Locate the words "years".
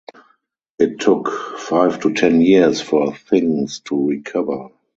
2.41-2.81